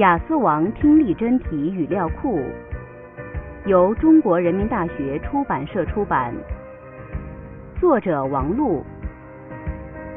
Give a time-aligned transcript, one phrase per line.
[0.00, 2.40] 雅思王听力真题语料库
[3.66, 6.34] 由中国人民大学出版社出版，
[7.78, 8.82] 作者王璐。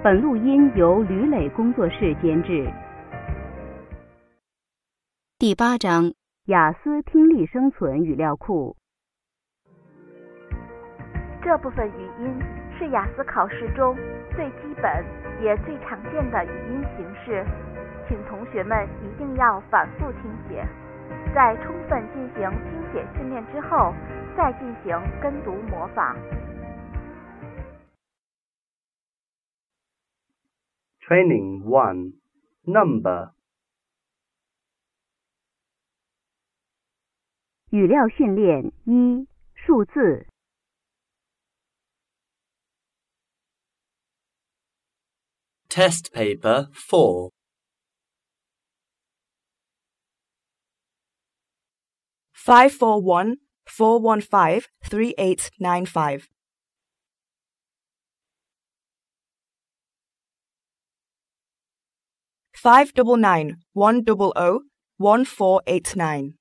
[0.02, 2.66] 本录音由吕磊工作室监制。
[5.38, 6.14] 第八章
[6.46, 8.78] 雅思听力生存语料库。
[11.44, 12.34] 这部分语音
[12.80, 13.94] 是雅思考试中
[14.34, 15.06] 最基本
[15.42, 17.46] 也最常见的语音形式。
[18.08, 20.64] 请同学们一定要反复听写，
[21.34, 23.94] 在充分进行听写训练之后，
[24.36, 26.16] 再进行跟读模仿。
[31.00, 32.14] Training One
[32.64, 33.34] Number
[37.72, 40.28] 语料训练一数字。
[45.68, 47.32] Test Paper Four
[52.46, 54.68] five four one four one five
[62.94, 64.64] double nine one double O
[64.98, 66.34] one four eight nine.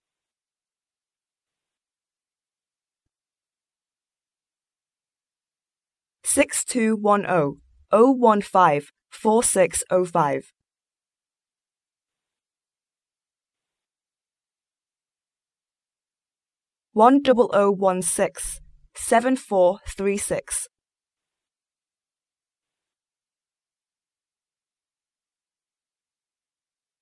[6.24, 7.58] Six two one O
[7.92, 10.52] O one five four six O five.
[16.92, 18.60] One double O one six
[18.94, 20.68] seven four three six.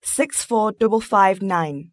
[0.03, 1.91] Six four double five nine.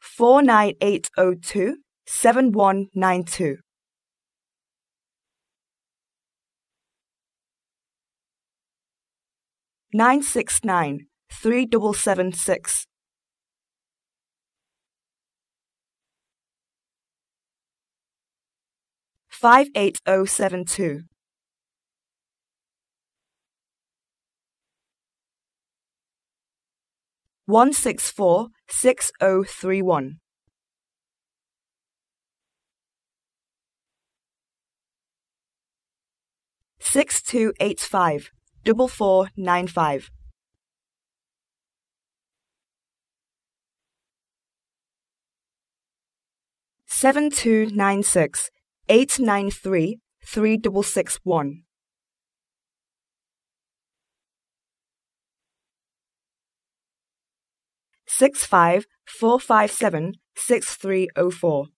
[0.00, 3.58] Four nine eight O two seven one nine two.
[9.92, 12.86] Nine six nine three double seven six.
[19.28, 21.02] Five eight oh seven two.
[27.46, 30.18] One six four six oh three one.
[36.78, 38.30] Six two eight five
[38.64, 40.10] double four nine five.
[47.02, 48.50] Seven two nine six
[48.90, 51.62] eight nine three three double six one.
[58.06, 61.68] Six five four five seven six three oh four.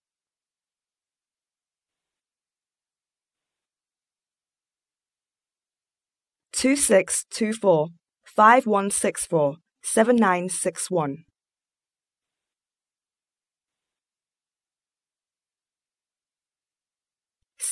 [6.51, 7.87] Two six two four
[8.25, 11.23] five one six four seven nine six one.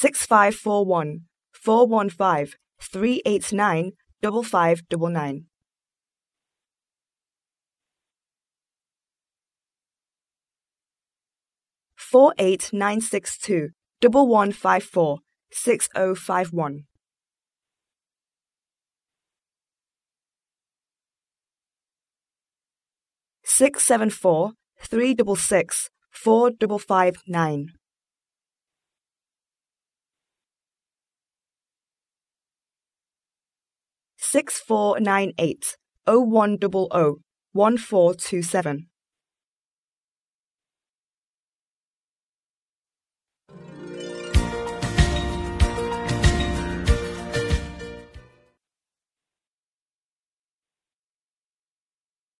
[0.01, 1.21] Six five four one
[1.53, 5.45] four one five three eight nine double five double nine.
[11.95, 13.69] Four eight nine six two
[13.99, 15.19] double one five four
[15.51, 16.85] six oh five one.
[23.43, 27.73] Six seven four three double six four double five nine.
[34.31, 35.75] Six four nine eight
[36.07, 37.17] O one double O
[37.53, 38.87] one four two seven.